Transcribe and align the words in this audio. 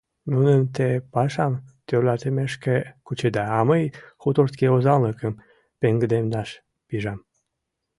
Нуным 0.31 0.61
те 0.75 0.87
пашам 1.13 1.53
тӧрлатымешке 1.87 2.75
кучеда, 3.05 3.43
а 3.57 3.59
мый 3.69 3.83
хуторский 4.21 4.71
озанлыкым 4.75 5.33
пеҥгыдемдаш 5.79 6.49
пижам. 6.87 7.19